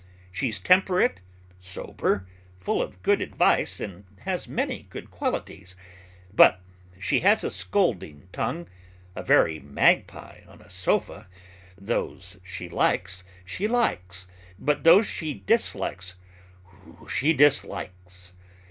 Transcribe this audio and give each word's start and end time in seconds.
She's 0.31 0.59
temperate, 0.59 1.21
sober, 1.59 2.25
full 2.59 2.81
of 2.81 3.03
good 3.03 3.21
advice, 3.21 3.79
and 3.79 4.03
has 4.21 4.47
many 4.47 4.87
good 4.89 5.11
qualities, 5.11 5.75
but 6.33 6.59
she 6.99 7.19
has 7.19 7.43
a 7.43 7.51
scolding 7.51 8.27
tongue, 8.33 8.67
a 9.15 9.21
very 9.21 9.59
magpie 9.59 10.41
on 10.47 10.59
a 10.59 10.71
sofa, 10.71 11.27
those 11.77 12.39
she 12.43 12.67
likes, 12.67 13.23
she 13.45 13.67
likes, 13.67 14.25
but 14.57 14.83
those 14.83 15.05
she 15.05 15.35
dislikes, 15.45 16.15
she 17.07 17.31
dislikes! 17.31 18.33